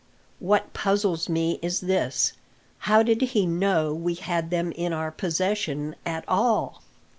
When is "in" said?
4.71-4.93